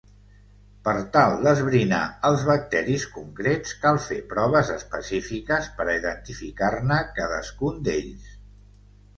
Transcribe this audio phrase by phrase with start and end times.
[0.85, 1.99] Per tal d'esbrinar
[2.29, 8.35] els bacteris concrets cal fer proves específiques per a identificar-ne cadascun d'ells.